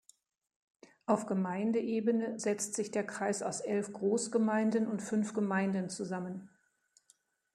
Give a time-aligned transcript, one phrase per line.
[1.05, 6.49] Auf Gemeindeebene setzt sich der Kreis aus elf Großgemeinden und fünf Gemeinden zusammen.